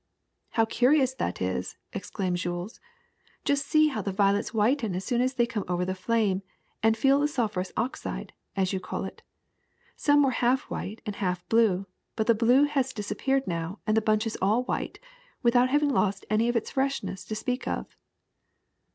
^^How 0.55 0.67
curious 0.67 1.13
that 1.13 1.43
is!" 1.43 1.77
exclaimed 1.93 2.37
Jules. 2.37 2.79
^Must 3.45 3.57
see 3.59 3.89
how 3.89 4.01
the 4.01 4.11
violets 4.11 4.51
whiten 4.51 4.95
as 4.95 5.05
soon 5.05 5.21
as 5.21 5.35
they 5.35 5.45
come 5.45 5.63
over 5.67 5.85
the 5.85 5.93
flame 5.93 6.41
and 6.81 6.97
feel 6.97 7.19
the 7.19 7.27
sulphurous 7.27 7.71
oxide, 7.77 8.33
as 8.57 8.73
you 8.73 8.79
call 8.79 9.05
it. 9.05 9.21
Some 9.95 10.23
were 10.23 10.31
half 10.31 10.63
white 10.71 11.03
and 11.05 11.17
half 11.17 11.47
blue; 11.49 11.85
but 12.15 12.25
the 12.25 12.33
blue 12.33 12.63
has 12.63 12.93
disappeared 12.93 13.43
and 13.43 13.49
now 13.49 13.77
the 13.85 14.01
bunch 14.01 14.25
is 14.25 14.39
all 14.41 14.63
white, 14.63 14.99
without 15.43 15.69
having 15.69 15.89
lost 15.89 16.25
any 16.31 16.49
of 16.49 16.55
its 16.55 16.71
freshness 16.71 17.23
to 17.25 17.35
speak 17.35 17.67
of." 17.67 17.95